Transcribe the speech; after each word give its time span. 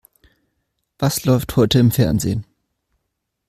Was 0.97 1.25
läuft 1.25 1.55
heute 1.57 1.77
im 1.77 1.91
Fernsehen? 1.91 2.43